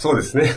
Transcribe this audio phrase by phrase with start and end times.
[0.00, 0.52] そうですね。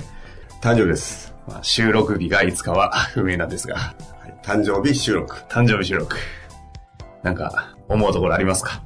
[0.61, 1.33] 誕生日です。
[1.49, 3.93] まあ、収録日がいつかは 不明なんですが、は
[4.25, 5.35] い、誕生日収録。
[5.49, 6.15] 誕生日収録。
[7.23, 8.81] なんか、思うところありますか？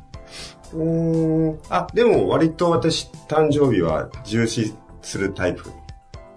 [0.74, 1.60] うーん。
[1.70, 5.70] あ、でも割と私、誕生日は重視するタイプ。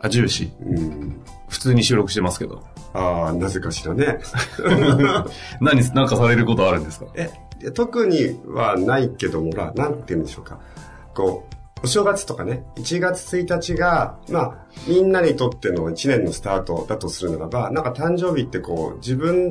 [0.02, 0.52] あ、重視？
[0.66, 1.22] うん。
[1.48, 2.62] 普通に収録してますけど。
[2.92, 4.18] ああ、なぜかしらね。
[5.62, 7.06] 何、なんかされることあるんですか？
[7.14, 7.30] え、
[7.72, 10.58] 特にはないけども、なんて言うんでしょうか。
[11.14, 19.50] こう、お正月とかね、1月1日が、まあ、みんなにとっての1年のスタートだとするならば、なんか誕生日ってこう、自分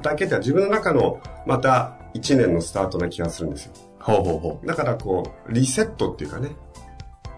[0.00, 3.72] だけでは自分の中のまた1年のスタートな気がするんですよ。
[4.00, 4.66] ほうほうほう。
[4.66, 6.50] だからこう、リセットっていうかね。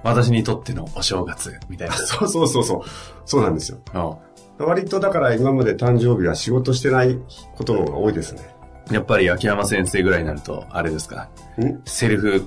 [0.03, 1.95] 私にとってのお正月、みたいな。
[1.99, 2.81] そうそうそうそう。
[3.25, 3.79] そうなんですよ。
[3.93, 4.17] あ
[4.59, 7.19] 割とだから今まで誕生日は仕事してない
[7.57, 8.43] ことの方が多いですね。
[8.91, 11.29] やっぱり秋山先生ぐらいになると、あれですか？
[11.59, 11.81] ん？
[11.87, 12.45] セルフ、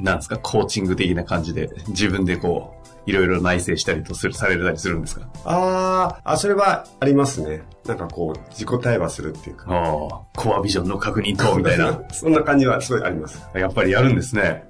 [0.00, 0.38] なんですか？
[0.38, 2.74] コーチング的な感じで、自分でこ
[3.06, 5.28] う、いろいろ内省したりとする、されたりするんですか？
[5.44, 7.62] あーあ、それはありますね。
[7.86, 9.66] なんかこう、自己対話するっていうか。
[9.68, 12.00] ああ、コアビジョンの確認と、みたいな。
[12.12, 13.42] そんな感じはすごいあります。
[13.54, 14.64] やっぱりやるんですね。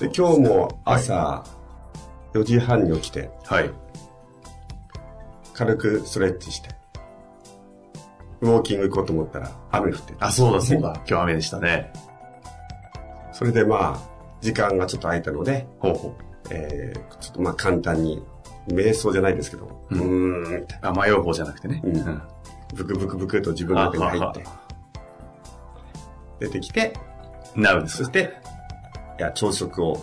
[0.00, 1.44] で今日も朝
[2.34, 3.70] 4時半に起きて、はい。
[5.54, 6.70] 軽くストレッチして、
[8.40, 10.94] ウォーキング行こうと思ったら雨降ってたあ、そうだそうだ。
[11.08, 11.92] 今日雨でしたね。
[13.32, 16.24] それでまあ、時間がちょっと空いたので、ほうほう。
[16.50, 18.22] えー、ちょっとまあ簡単に、
[18.68, 21.80] 瞑想じゃないですけど、ううんーんあ、迷う方じゃなくてね。
[21.84, 22.22] うん
[22.74, 24.44] ブクブクブクと自分の中に入って、
[26.40, 26.92] 出てきて、
[27.56, 28.04] なるんですそ。
[28.04, 28.30] して、
[29.18, 29.98] いや、朝食を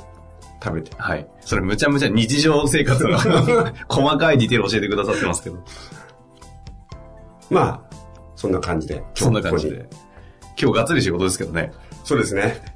[0.63, 1.27] 食べて、はい。
[1.41, 3.17] それむちゃむちゃ日常生活の
[3.87, 5.63] 細かいディテール教えてくださってますけど。
[7.51, 7.95] まあ、
[8.35, 9.87] そんな感じで、そんな感じで。
[10.59, 11.71] 今日がっつり仕事ですけどね。
[12.03, 12.74] そうですね。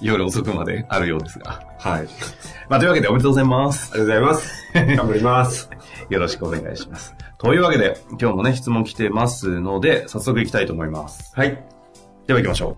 [0.00, 1.62] 夜遅くまであるようですが。
[1.78, 2.00] はい。
[2.00, 2.08] あ り
[2.68, 3.90] まあ、というわけでおめでとうございます。
[3.90, 4.64] がとうございます。
[4.74, 5.70] 頑張ります。
[6.10, 7.14] よろしくお願いします。
[7.38, 11.32] というわけで、今日もね、質問来てますので、早速行きたいと思います。
[11.34, 11.62] はい。
[12.26, 12.76] では行きましょう。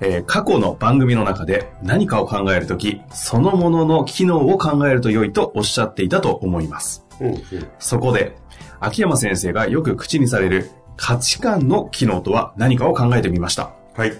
[0.00, 7.06] えー過去の番組の中で何かを考えるとき、そのものの機能を考えると良いとおっしゃっていたと思います。
[7.20, 7.42] うん、うん。
[7.78, 8.36] そこで、
[8.80, 13.70] 秋山先生がよく口にされる価値観の機能とは何かを考えてみました。
[13.96, 14.12] はい。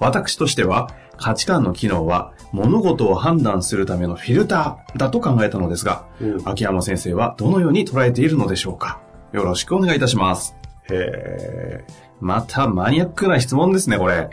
[0.00, 0.90] 私としては、
[1.22, 9.00] 価値観の機能は物事を判断するためのフィルターだと考えたのですが、うん秋山先生はどのように捉えているのでしょうか？
[9.32, 10.54] よろしくお願いいたします。
[10.90, 14.30] へーまたマニアックな質問ですね、これ。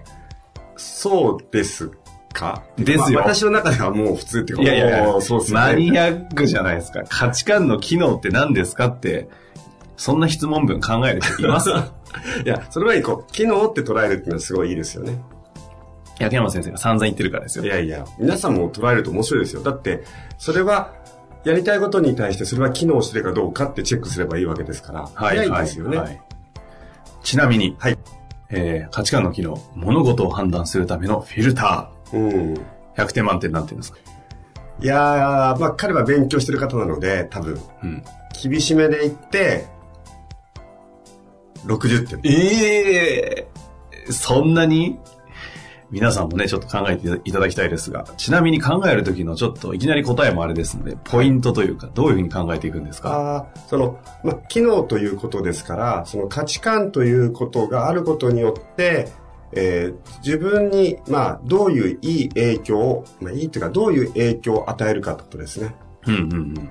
[0.75, 1.91] そうです
[2.33, 2.63] か？
[2.77, 5.59] ですよまあ私の中ではもう普通っていうか、いやいやいやそうですね。
[5.59, 7.03] マニアックじゃないですか。
[7.07, 9.29] 価値観の機能って何ですかって、
[9.97, 11.69] そんな質問文考える人います？
[12.43, 15.21] いや、それはいい、こう、機能って捉えるっていうのはすごいいいですよね。
[16.25, 17.65] 秋山先生が散々言ってるからですよ。
[17.65, 19.63] いやいや、皆さんも捉えると面白いですよ。
[19.63, 20.03] だって、
[20.37, 20.93] それは、
[21.45, 25.97] やりたいことに対してそれは機能してるかどうかってチェックすればいいわけですから、早いですよね。
[25.97, 26.21] はい
[27.21, 27.97] ちなみに、はい。
[28.49, 32.29] えー価値観の機能、物事を判断するためのフィルタうん。
[32.53, 32.61] ー。
[32.95, 33.99] 100点満点なんて言うんですか？
[34.81, 38.03] いやー、まあ彼は勉強してる方なので、多分、うん。
[38.41, 39.65] 厳しめで言って、
[41.65, 42.19] 60点。
[42.23, 43.47] え
[44.07, 44.97] えそんなに？
[45.91, 53.49] 皆さんもね、ちょっと考えていただきたいですが、ちなみに考えるときのちょっといきなり答えもあれですので、ポイントというか、どういうふうに考えていくんですか？
[53.55, 59.11] あーその、まあ、機能ということですから、その価値観ということがあることによって、
[59.53, 65.75] えー自分に、まあ、どういういい影響を、まあ、いいというか、どういう影響を与えるかということですね。
[66.05, 66.69] うんうんうん。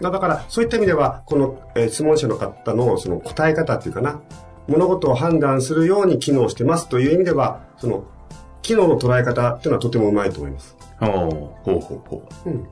[0.00, 4.22] まあだから、そういった意味では、この、えー質問者の方のその答え方っていうかな、
[4.68, 8.04] 物事を判断するように機能してますという意味では、その、
[8.64, 10.74] 機能の捉え方っていうのはとてもうまいと思います。
[11.00, 12.66] おーほうほうほうん。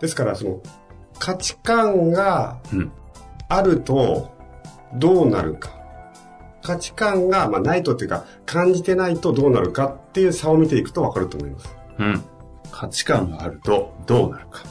[0.00, 0.60] ですから、その、
[1.18, 2.58] 価値観が。
[3.50, 4.30] あると
[4.94, 5.70] どうなるか。
[6.62, 11.76] 価値観が、まあ、ないとっていうか、感じてないとどうなるかっていう差を見ていくとわかると思います。
[11.98, 12.22] うん。
[12.70, 14.64] 価値観があるとどうなるか。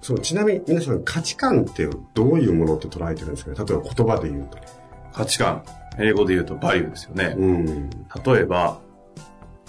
[0.00, 4.62] そう、ちなみに皆さん価値観ってどういうものって捉えてるんですかね例えば言葉で言うとね。
[5.12, 5.64] 価値観。
[5.98, 7.34] 英語で言うとバリューですよね。
[7.36, 7.90] うん。
[8.24, 8.80] 例えば、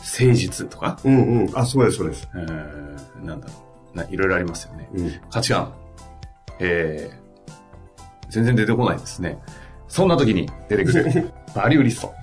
[0.02, 1.52] 誠実とか、うんうん。
[1.58, 2.28] あ、そうです、そうです。
[2.36, 3.54] えー、なんだろ
[3.94, 3.98] う。
[3.98, 4.90] ないろいろありますよね。
[4.94, 5.12] うん。
[5.30, 5.74] 価値観。
[6.60, 7.52] えー、
[8.30, 9.38] 全然出てこないですね。
[9.88, 11.32] そんな時に出てくる。
[11.56, 12.14] バリューリスト。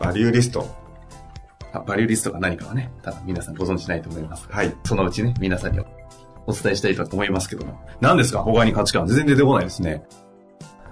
[0.00, 0.66] バリューリスト。
[1.72, 4.46] あバリューリストが何かはね、多分皆さんご存知ないと思います。
[4.50, 4.74] はい。
[4.84, 5.80] そのうちね、皆さんに
[6.46, 7.80] お伝えしたいと思いますけども。
[8.00, 8.40] 何ですか？
[8.42, 9.06] 他に価値観。
[9.06, 10.02] 全然出てこないですね。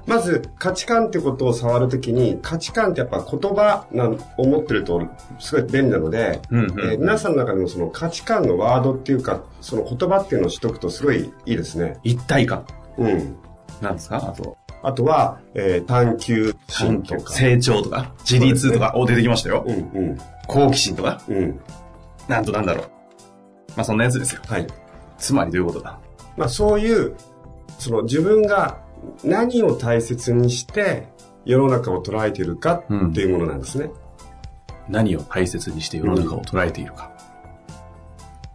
[0.04, 5.00] まず、価値観ってことを触るときに、価値観ってやっぱ言葉なんを持ってると
[5.38, 11.99] すごい便利なので、うんうんうんえー皆さんの中でもその価値観のワードっていうか、その言葉っていうのを知っておくとすごいいいですね。
[12.02, 12.66] 一体感。
[12.99, 13.37] うん。
[13.81, 14.16] なんですか？
[14.16, 17.32] あと、あとは、えー探求心とか。
[17.32, 19.72] 成長とか、自立とか、お、出てきましたよう。
[19.72, 20.19] んうん。
[20.49, 21.60] 好奇心とか、うん。
[22.28, 22.90] なんとなんだろう。
[23.76, 24.43] まあそんなやつですよ。
[24.46, 24.66] はい。
[25.19, 25.99] つまりどういうことだ？
[26.37, 27.14] まあそういう、
[27.78, 28.81] その自分が
[29.25, 31.08] 何を大切にして
[31.44, 33.90] 世の中を捉えているかっていうものなんですね。
[34.88, 37.10] 何を大切にして世の中を捉えているか。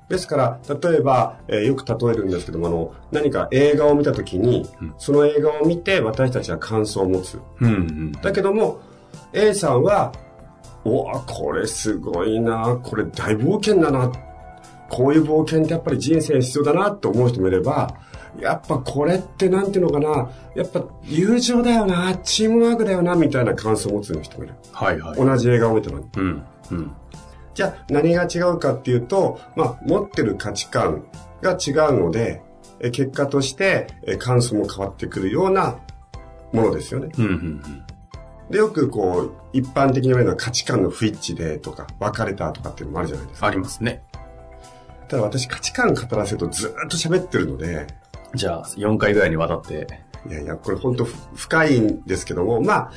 [0.09, 7.39] ですから、例えば、えーよく例えるんですけども、あの、何か映画を見たときに、うんその映画を見て私たちは感想を持つ。
[7.59, 8.11] うんうん。
[8.13, 8.79] だけども、
[9.33, 10.13] A さんは、
[10.85, 14.09] おわ、これすごいな、これ大冒険だな、
[14.89, 17.94] こういう冒険ってやっぱり人生に必要だなと思う人もいれば、
[18.39, 24.53] やっぱこれってなんていうのかな、やっぱ友情だよな、チームワークだよな、みたいな感想を持つ人もいる。
[24.71, 25.18] はいはい。
[25.18, 26.09] 同じ映画を見たのに。
[26.18, 26.44] うん。
[26.71, 26.91] うん。
[27.53, 31.06] じゃあ何が違うかっていうと、まあ、持ってる価値観
[31.41, 32.41] が違うので、
[32.79, 35.80] え結果としてえ感想も変わってくるような
[36.53, 37.09] ものですよね。
[37.18, 37.83] うんうんうん。
[38.51, 43.47] で、よくこう、一般的に言われるのは価値観の不一致でとか、別れたとかっていうのもあるじゃないですか。
[43.47, 44.03] ありますね。
[45.07, 47.88] ただ私価値観語らせるとずーっと喋ってるので、
[48.38, 49.88] じゃあ、4回ぐらいにわたって、
[50.30, 52.92] いやいや、これ本当ふ深いんですけども、まあ、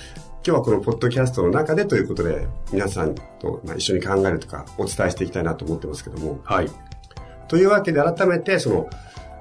[0.46, 6.70] 今日はこのポッドキャストの中でということで、皆さんとまあ一緒に考えるとか、お伝えしていきたいなと思ってますけども、はい。
[7.48, 8.88] というわけで改めて、その、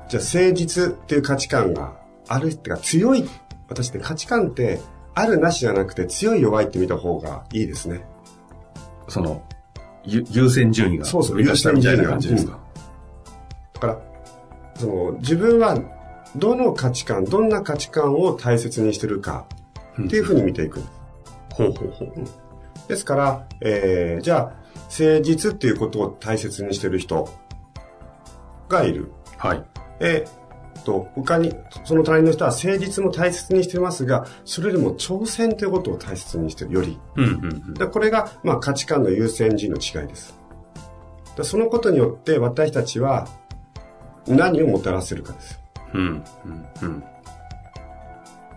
[0.10, 1.94] じゃあ誠実っていう価値観が
[2.28, 3.30] あるってか強い、
[3.70, 4.82] 私って価値観って
[5.16, 8.06] あるなしじゃなくて強い弱いって見た方がいいですね。
[9.08, 9.44] その、
[10.04, 12.60] ゆ優先順位がそうそう上か下みたいな感じですか？
[13.76, 14.02] だから、
[14.80, 15.78] その、自分は
[16.36, 19.46] どの価値観、どんな価値観を大切にしてるか
[20.02, 20.82] っていうふうに見ていく。
[21.54, 22.14] ほうほうほう。
[22.88, 27.30] ですから、えー、じゃあ、誠実っていうことを大切にしてる人
[28.68, 29.12] がいる。
[29.38, 29.64] はい。
[30.00, 31.54] えー、と、他に、
[31.84, 37.00] その隣の人は誠実も大切にしてますが、それよりも挑戦ということを大切にしてるより。
[37.16, 37.74] うんうんうん。
[37.76, 40.36] でこれが、まあ、価値観の優先順位の違いです。
[41.38, 43.28] でそのことによって私たちは
[44.30, 45.60] 何をもたらせるかです。
[45.94, 47.04] うんうんうん。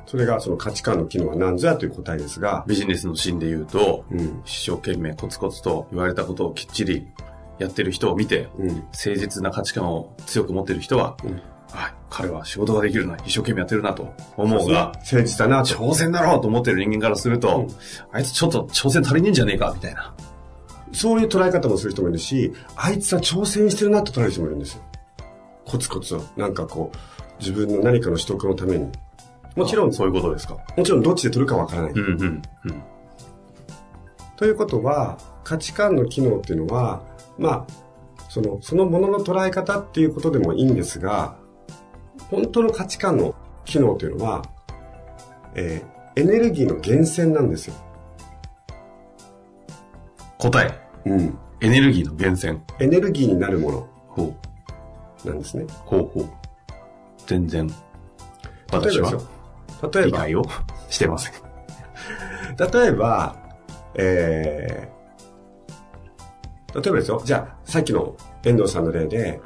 [0.06, 7.08] それがその価値観の機能は何ぞやという答えですが、ビジネスのシーンで言うと、うん、一生懸命コツコツと言われたことをきっちり
[7.58, 11.40] やってる人を見て、うん、誠実な価値観を強く持ってる人は、うん
[11.70, 15.74] はい、彼は仕事ができるな、一生懸命やってるなと思うが、誠実だなと。
[15.74, 17.68] 挑戦だろうと思ってる人間からすると、うん
[18.12, 20.14] あいつちょっと挑戦足りねえんじゃねえか、みたいな。
[20.92, 24.82] そういう捉え方もする人もいるし、あいつは挑戦してるなと捉える人もいるんですよ。
[25.64, 26.96] コツコツ、なんかこう、
[27.38, 28.90] 自分の何かの取得のために。
[29.56, 30.56] もちろん、あそういうことですか？
[30.76, 31.92] もちろんどっちで取るかわからない。
[31.92, 32.82] うんうんうん。
[34.36, 37.02] ということは、価値観の機能っていうのは、
[37.38, 37.72] まあ、
[38.28, 41.36] その、そのものの捉え方っていうことでもいいんですが、
[42.30, 44.42] 本当の価値観の機能というのは、
[45.54, 47.74] えーエネルギーの源泉なんですよ。
[50.36, 51.38] 答え、うん。
[51.62, 52.60] エネルギーの源泉。
[52.80, 54.34] エネルギーになるものほう、
[55.24, 55.66] なんですね。
[55.84, 56.28] ほうほう。
[57.26, 57.76] 全然、例え
[58.70, 59.90] 私はばですよ。
[59.92, 60.42] 例えば、理解を
[60.88, 61.32] してません。
[62.72, 63.36] 例えば、
[63.94, 67.22] えー、例えばですよ。
[67.24, 69.40] じゃあ、さっきの遠藤さんの例で、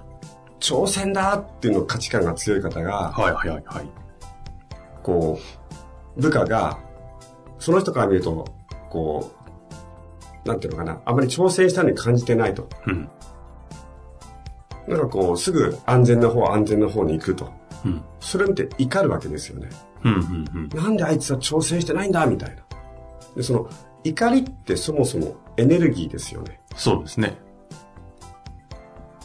[0.61, 3.91] 挑戦だっていうの価値観が強い方が、はいはいはいはい。
[5.03, 5.39] こ
[6.17, 6.79] う、部下が、
[7.59, 8.45] その人から見ると、
[8.91, 9.31] こ
[10.45, 12.69] う、なんていうのかな、あまり挑戦したのに感じてないと。
[12.87, 13.09] うん。
[14.89, 17.53] なんかこう、すぐ安全な方、安全な方に行くと。
[17.85, 18.03] うん。
[18.21, 19.69] それを見て怒るわけですよね。
[20.05, 20.83] うんうんうん。
[20.85, 22.63] なんであいつは挑戦してないんだみたいな。
[23.35, 23.69] で、その、
[24.05, 26.61] 怒りってそもそもエネルギーですよね。
[26.77, 27.37] そうですね。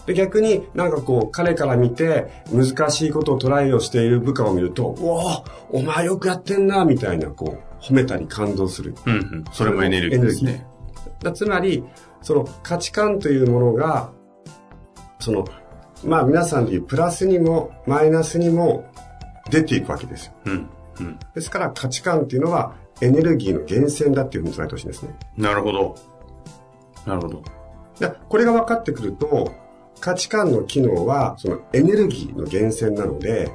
[0.06, 8.96] で、逆になんかこう、彼から見て、難しいことをトライをしている部下を見ると、おおお前よくやってんな、みたいな、こう、褒めたり感動する。
[9.06, 9.44] うんうん。
[9.52, 10.66] それもエネルギーですね。
[11.22, 11.84] だつまり、
[12.22, 14.12] その価値観というものが、
[15.22, 15.46] その、
[16.04, 18.92] まあ皆さんでいうプラスにもマイナスにも
[19.50, 20.34] 出ていくわけですよ。
[20.46, 20.70] うん。
[21.00, 21.20] うん。
[21.34, 25.16] ですから価値観っていうのはエネルギーの源泉だっていうふうに捉えてほしいんですね。
[25.38, 25.96] なるほど。
[27.06, 27.44] なるほど。
[28.00, 29.54] でこれが分かってくると、
[30.00, 33.52] 価値観の機能はそのエネルギーの源泉なので、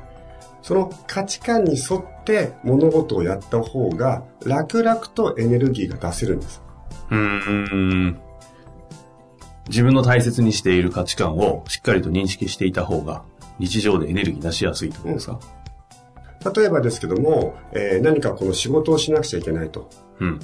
[0.62, 6.62] その価値観に沿って物事をやった方が楽々とエネルギーが出せるんです。
[7.11, 8.20] うーん。
[9.68, 13.25] 自分の大切にしている価値観をしっかりと認識していた方が、
[13.58, 15.40] 日常でエネルギー出しやすいってことですか、
[16.54, 19.88] 例えばですけども、えー何かこの仕事をしなくちゃいけないと。
[20.20, 20.40] うん。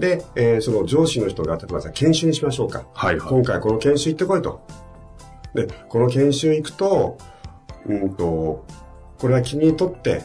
[0.00, 2.84] で、えーその上司の人が、例えばさ、研修にしましょうか。
[2.92, 3.28] はいはい。
[3.28, 4.60] 今回この研修行ってこいと。
[5.54, 7.16] で、この研修行くと、
[7.86, 8.64] うんと、
[9.18, 10.22] これは君にとって、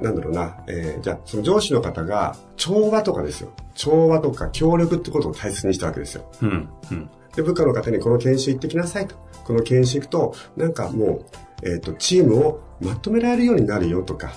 [0.00, 3.50] なんだろうな、えーじゃあ、その上司の方が、調和とかですよ。
[3.78, 6.28] 調和とか協力ってことを大切にしたわけですよ。
[6.42, 6.68] うん。
[6.90, 7.10] うん。
[7.36, 9.14] で、部下の方にこの研修行ってきなさいと。
[9.44, 11.24] この研修行くと、なんかも
[11.62, 14.32] う、えっ、と、チームをまとめられるようになるよとか、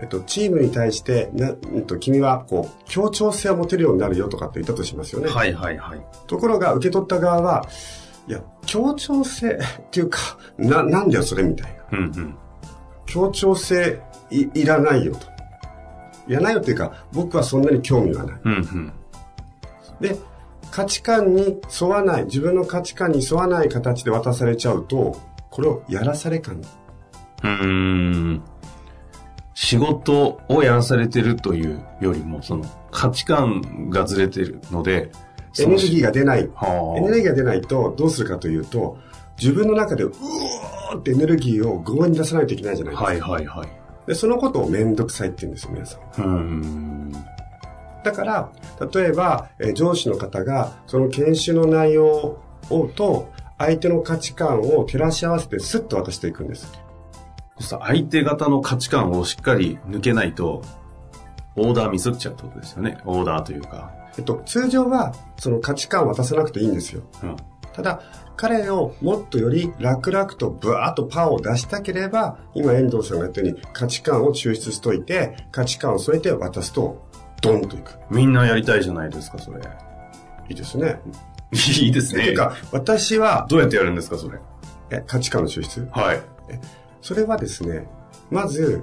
[0.00, 5.28] えっ、と、チームに対して、な、うんと、君は、こう、協調性を持てるようになるよとかって言ったとしますよね。
[5.28, 6.00] はいはいはい。
[6.28, 7.66] ところが、受け取った側は、
[8.28, 9.58] いや、協調性 っ
[9.90, 10.20] ていうか、
[10.58, 11.98] な、なんだよ、それみたいな。
[11.98, 12.34] うんうん。
[13.06, 14.00] 協調性
[14.30, 15.37] い、いらないよと。
[16.28, 18.40] いらないよっていうか、僕はそんなに興味がない。
[18.44, 18.92] うんうん。
[20.00, 20.16] で、
[20.70, 25.16] 価値観に沿わない、自分の価値観に沿わない形で渡されちゃうと、
[25.50, 26.60] これをやらされ感。
[27.42, 28.42] うーん。
[29.54, 35.10] 仕事をやらされてるというよりも、その価値観がずれてるので、
[35.58, 36.48] エネルギーが出ない。
[36.54, 38.98] はあエネルギーが出ないとどうするかというと、
[39.40, 40.12] 自分の中でう
[40.92, 43.04] おーってエネルギーを強引に出さないといけないじゃないですか。
[43.06, 43.77] はいはいはい。
[44.08, 46.00] で、そのことをめんどくさいって言うんですよ、皆さん。
[46.00, 47.12] うーん。
[48.02, 48.50] だから、
[48.92, 56.72] 例えば、えー上司の方が、その研修の内容をと、相手の価値観を照らし合わせてスッと渡していくんです。
[57.60, 60.62] さ相手方の価値観をしっかり抜けないと、
[61.56, 62.98] オーダーミスっちゃうってことですよね。
[63.04, 63.92] オーダーというか。
[64.16, 67.02] えっと、通常は、その価値観を渡さなくていいんですよ。
[67.22, 67.36] うん。
[67.78, 68.02] ただ、
[68.36, 77.06] 彼をもっとより楽々とブワーッとパワーを出したければ、今遠藤さんが言ったように価値観を抽出しといて、価値観を添えて渡すと、
[77.40, 77.92] ドンといく。
[78.10, 79.60] みんなやりたいじゃないですか、それ。
[80.48, 81.00] いいですね。
[81.80, 82.36] いいですねという。
[82.36, 84.40] か、私は、どうやってやるんですか、それ？
[84.90, 85.86] え価値観の抽出？
[85.92, 86.20] はい。
[87.00, 87.86] それはですね、
[88.28, 88.82] まず、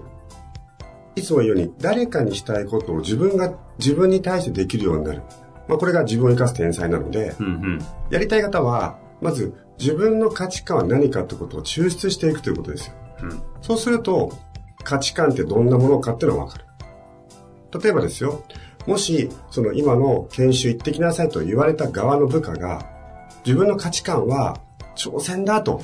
[1.17, 5.21] いつも言うように、誰かにしたいことを自分が、自分に対してできるようになる。
[5.67, 7.79] まあ、これが自分を生かす天才なので、うんうん。
[8.09, 12.93] やりたい方は、まず、自分の価値観は何かってことを抽出していくということですよ。
[13.23, 13.41] うん。
[13.61, 14.31] そうすると、
[14.83, 16.65] 価値観ってどんなものかっていうのがわかる。
[17.81, 18.43] 例えばですよ、
[18.85, 22.85] もし、その今の研修行ってきなさいと言われた側の部下が、
[23.45, 24.59] 自分の価値観は
[24.95, 25.81] 挑戦だと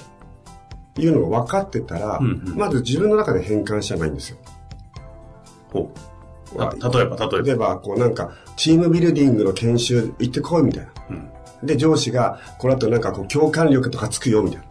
[0.97, 4.37] いうのが分かってたら、うんうんまず自分の中で変換しちゃえばいいんですよ。
[5.71, 6.57] ほう。
[6.79, 7.41] た例えば、例えば。
[7.41, 8.31] 例えば、こうなんか、
[8.61, 10.91] チームビルディングの研修行ってこいみたいな。
[11.09, 11.13] う
[11.63, 11.65] ん。
[11.65, 14.61] で、上司が、この後なんかこう、共感力とかつくよ、みたい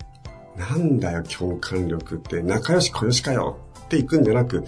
[0.56, 0.68] な。
[0.68, 2.40] なんだよ、共感力って。
[2.40, 4.62] 仲良し小良しかよって行くんじゃなく、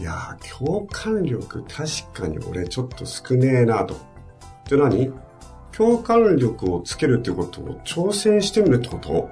[0.00, 3.94] いやー、共感力確かに俺ちょっと少ねえなと。
[4.70, 5.12] で何？
[5.76, 9.28] 共感力をつけるってことを挑戦してみるってこと？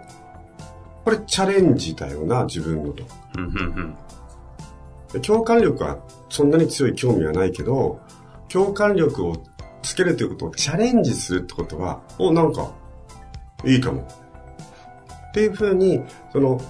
[1.02, 3.04] これチャレンジだよな、自分のと。
[5.21, 5.97] 共感力は
[6.28, 8.00] そんなに強い興味はないけど、
[8.48, 9.42] 共感力を
[9.82, 12.72] つけるということをチャレンジするってことは、お、なんか、
[13.64, 14.06] いいかも。
[15.30, 16.60] っていうふうに、その、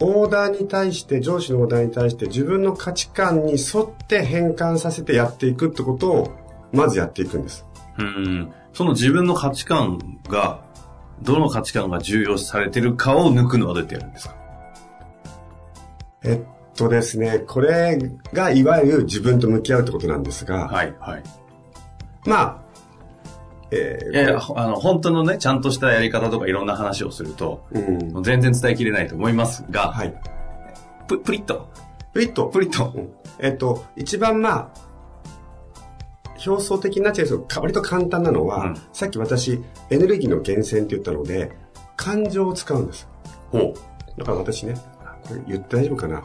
[0.00, 6.30] オーダーに対して、上司のオーダーに対して自分の価値観に沿って変換させてやっていくってことを、
[6.72, 7.66] まずやっていくんです。
[7.98, 8.06] うん。
[8.06, 8.52] うん。
[8.72, 10.64] その自分の価値観が、
[11.22, 14.36] どの価値観が重要視されてるかを抜くのはどうやってやるんですか？
[16.24, 16.49] えっ
[16.80, 17.98] とですね、これ
[18.32, 21.22] がいわゆる自分と向き合うってことなんですが、はい、はい。
[22.24, 22.62] まあ、
[23.70, 30.14] えーいやいや、ほあの、本当のね、ちゃんとしたやり方とかいろんな話をすると、うん、全然伝えきれないと思いますが、はい。
[31.06, 31.68] ププリッと、
[32.14, 32.92] プリッと、プリッと。
[32.94, 34.90] うんえっと、一番まあ、
[36.46, 41.52] 表層的になっちゃうけど、か割と簡単なのは、うんさっき私、エネルギーの源泉って言ったので、
[41.96, 43.06] 感情を使うんです。
[43.50, 43.74] ほう。
[44.18, 46.22] だから私ね、あこれ言って大丈夫かな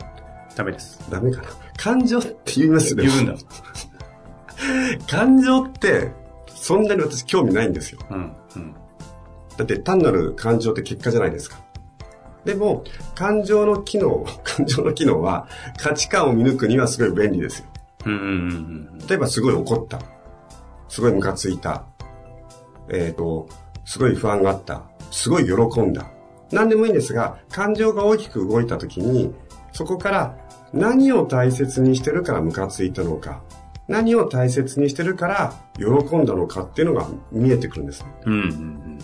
[0.55, 0.99] ダメです。
[1.09, 3.05] ダメかな感情って言いますね。
[3.05, 3.35] 言うんだ。
[5.07, 6.11] 感情って、
[6.47, 7.99] そんなに私興味ないんですよ。
[8.09, 8.17] うん、
[8.55, 8.75] うん。
[9.57, 11.57] だって単なる感情って結果じゃないですか。
[12.45, 12.83] でも、
[13.15, 15.47] 感情の機能、 感情の機能は
[15.77, 17.65] 価値観を見抜くにはすごい便利ですよ。
[18.05, 18.23] うんうんう
[19.03, 19.99] ん例えばすごい怒った。
[20.87, 21.83] すごいムカついた。
[22.89, 23.47] えっ、と、
[23.83, 24.83] すごい不安があった。
[25.11, 26.05] すごい喜んだ。
[26.51, 29.33] 何でもいいんですが、感情が大きく動いた時に、
[29.71, 30.37] そこから
[30.75, 33.41] 何を大切にしてるからムカついたのか、
[33.87, 38.09] 何を大切にしてるから喜んだのかっていうのが見えてくるんですね。
[38.25, 38.99] うんうんうん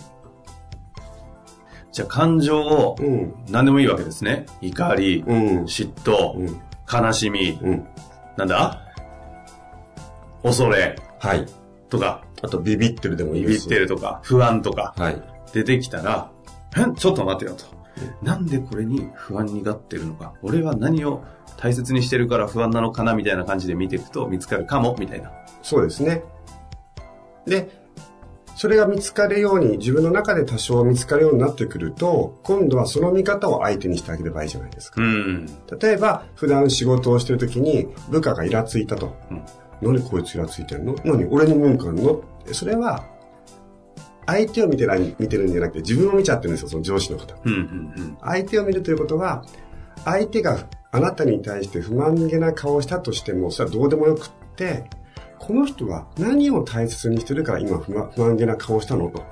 [1.92, 3.34] じゃあ感情をうん。
[3.50, 4.46] 何でもいいわけですね。
[4.62, 5.64] 怒り、うん。
[5.64, 6.60] 嫉妬、うん。
[6.90, 7.86] 悲しみ、うん。
[8.38, 8.80] なんだ？
[10.42, 11.46] 恐れはい。
[11.90, 15.22] とか、あと、ビビってるでもいいですビビってるとか、不安とかはい。
[15.52, 16.30] 出てきたら、
[16.86, 17.66] んちょっと待ってよと。
[18.22, 20.34] なんでこれに不安になってるのか。
[20.42, 21.22] 俺は何を
[21.56, 25.30] 大切にしてるから不安なのかなみたいな感じで見ていくと見つかるかも、みたいな。
[25.62, 26.24] そうですね。
[27.46, 27.70] で、
[28.56, 35.00] それが見つかるように、自分の中で多少見つかるようになってくると、今度はその見方を相手にしてあげればいいじゃないですか。
[35.00, 35.46] うん。
[35.80, 39.16] 例えば、普段仕事をしてる時に、部下がイラついたと。
[39.30, 39.42] うん
[39.80, 40.94] 何こいつイラついてんの？
[41.04, 41.24] 何？
[41.24, 42.22] 俺に文句あんの？
[42.52, 43.04] それは、
[44.26, 47.34] 相手を見てない、見てるんじゃなくて、自分を見ちゃってるんですよ、その上司の方。
[47.44, 49.44] うん、うん、相手を見るということは、
[50.04, 54.84] 相手があなたに対して不満げな顔をしたとしても、それはどうでもよくって、
[55.38, 59.10] この人は何を大切にしてるから今不満不満げな顔をしたの？
[59.10, 59.22] と。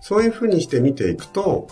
[0.00, 1.66] そういうふうにして見ていくと、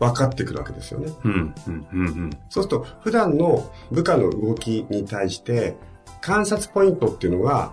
[0.00, 1.12] 分かってくるわけですよね。
[1.22, 1.54] うん。
[1.68, 2.30] うん、うん、うん。
[2.48, 5.76] そうすると、普段の部下の動きに対して、
[6.20, 7.72] 観察ポイントっていうのが、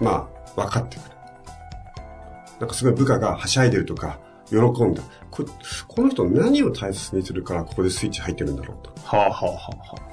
[0.00, 1.12] まあ、分かってくる。
[2.60, 4.18] なんかすごい部下がはしゃいでるとか、
[4.50, 5.02] 喜んだ。
[5.30, 5.44] こ
[5.88, 8.92] この人何を大切にするからここでスイッチ入ってるんだろうと。
[9.04, 10.12] はあ、はあ、はあ、はあ。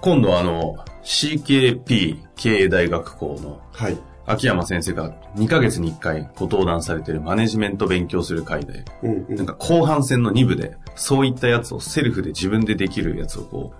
[0.00, 3.98] 今度はあの、CKP 経営大学校のはい。
[4.24, 9.36] 秋山先生が2ヶ月に1回ご登壇されているマネジメント勉強する会で、うんうん。
[9.36, 13.74] なんか後半戦の2部で、そういったやつをセルフで自分でできるやつをこ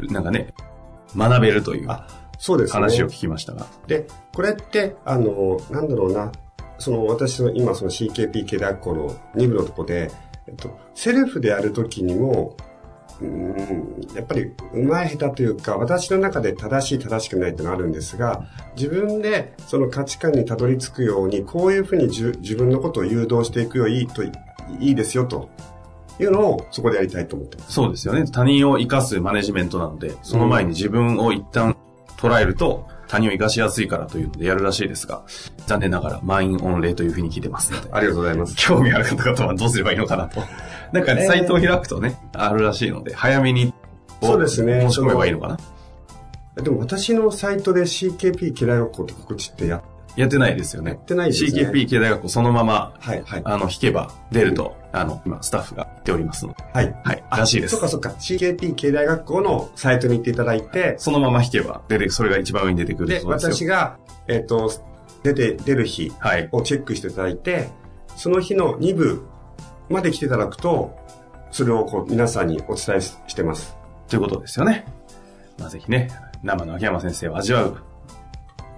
[0.00, 0.52] う、なんかね、
[1.16, 2.80] 学べるというあ、そうですね。
[2.80, 3.66] 話を聞きましたが。
[3.86, 6.32] で、これって、あの、なんだろうな、
[6.78, 10.10] その私の今その CKP 経学校の2部のとこで、
[10.46, 12.56] えっと、セルフでやるときにも、
[13.20, 18.44] うーんやっぱり上手い下手というか、私の中で正しい正しくないってのがあるんですが、
[18.76, 24.30] 自分でその価値観にたどり着くように、こういうふうにじゅ自分のことを誘導していくよいいとい
[24.80, 25.48] いですよと
[26.18, 27.72] いうのをそこでやりたいと思ってます。
[27.72, 28.24] そうですよね。
[28.26, 31.76] 他人を生かすマネジメントなので、その前に自分を一旦
[32.24, 35.24] 捉えると、他人を生かしやすいからというのでやるらしいですが、
[35.66, 38.56] 残念ながら満員御礼というふうに聞いてますので、ありがとうございます。
[38.56, 40.40] 興味ある方々はどうすればいいのかなと。
[40.92, 43.74] なんか、えーサイトを開くとね、あるらしいので、早めに、
[44.22, 45.58] そうですね申し込めばいいのかな
[46.62, 49.82] でも私のサイトで CKP 経済学校って告知ってや
[50.16, 50.98] やってないですよやね。
[51.02, 51.50] ってないですね。
[51.50, 53.42] CKP 経済学校そのまま、はい、はい。
[53.44, 56.96] あの、引けば出ると、あの、今、スタッフが言っておりますので、はい。
[57.02, 57.80] はい、あらしいですそっ。
[57.80, 58.10] かそっか。
[58.10, 63.52] CKP 経済学校のサイトに行っていただいて、そのまま引けば出て、それが一番上に出てくるで、そうですよ。
[63.54, 64.70] 私が、えっ、と、
[65.24, 66.48] 出て、出る日はい。
[66.52, 67.68] をチェックしていただいて、
[68.16, 69.26] その日の2部
[69.88, 70.96] まで来ていただくと、
[71.50, 73.76] それをこう皆さんにお伝えししてます。
[74.08, 74.86] ということですよね。
[75.58, 76.10] まあ、ぜひね、
[76.42, 77.76] 生の秋山先生を味わう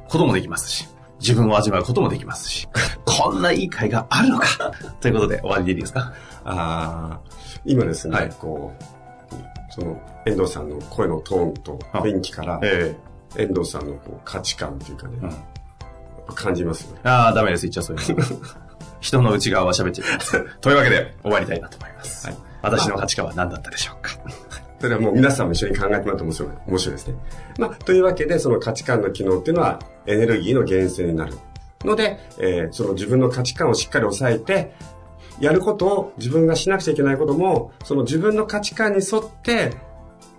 [0.08, 0.88] こともできますし、
[1.20, 2.68] 自分を味わうこともできますし、
[3.04, 4.72] こんないい会があるのか？
[5.00, 6.12] ということで終わりでいいですか？
[6.44, 7.20] ああ、
[7.64, 12.96] 今ですね、はいこう、その、遠藤さんの声のトーンと雰囲気から、え
[13.36, 15.26] 遠藤さんのこう価値観っていうかね、え
[16.28, 16.34] うん。
[16.34, 17.00] 感じますよね。
[17.04, 17.62] ああ、ダメです。
[17.68, 18.24] 言っちゃそういうの。
[19.00, 20.44] 人の内側は喋っちゃいます。
[20.60, 22.26] というわけで終わりたいなと思います。
[22.26, 24.10] はい私の価値観は何だったでしょうか？
[24.78, 27.14] それはもう皆さんも一緒に考えてもらうと面白い、面白いですね。
[27.58, 31.34] まあ、というわけで、その価値観の機能っていうのはエネルギーの源泉になる。
[31.84, 34.72] ので、えーその自分の価値観をしっかり抑えて、
[35.40, 39.72] やることを自分がしなくちゃいけないことも、その自分の価値観に沿って、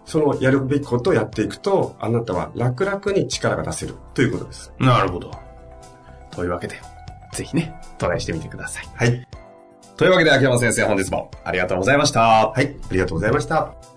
[0.06, 4.71] そのやるべきことをやっていくと、あなたは楽々に力が出せるということです。
[4.80, 5.32] なるほど。
[6.32, 6.76] というわけで、
[7.34, 8.88] ぜひね、トライしてみてください。
[8.95, 9.28] はい。
[9.97, 12.50] というわけで、秋山先生、本日もありがとうございました。
[12.50, 12.76] はい。
[12.89, 13.96] ありがとうございました。